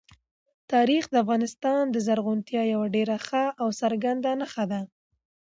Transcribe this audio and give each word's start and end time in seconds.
تاریخ 0.71 1.03
د 1.09 1.15
افغانستان 1.23 1.83
د 1.91 1.97
زرغونتیا 2.07 2.61
یوه 2.73 2.87
ډېره 2.95 3.15
ښه 3.27 3.43
او 3.61 3.67
څرګنده 3.81 4.31
نښه 4.39 4.63
ده. 4.71 4.81